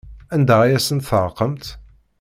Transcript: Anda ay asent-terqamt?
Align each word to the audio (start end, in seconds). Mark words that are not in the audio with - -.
Anda 0.35 0.55
ay 0.61 0.73
asent-terqamt? 0.77 1.65